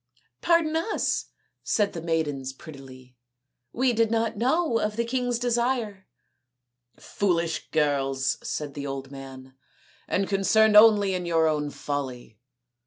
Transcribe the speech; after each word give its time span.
"Pardon 0.41 0.75
us," 0.75 1.25
said 1.63 1.93
the 1.93 2.01
maidens 2.01 2.53
prettily," 2.53 3.15
we 3.71 3.93
did 3.93 4.09
not 4.09 4.35
know 4.35 4.79
of 4.79 4.95
the 4.95 5.05
king's 5.05 5.37
desire."" 5.37 6.07
Foolish 6.97 7.69
girls," 7.69 8.39
said 8.41 8.73
the 8.73 8.87
old 8.87 9.11
man," 9.11 9.53
and 10.07 10.27
con 10.27 10.39
cerned 10.39 10.75
only 10.75 11.13
in 11.13 11.27
your 11.27 11.45
own 11.47 11.69
folly. 11.69 12.39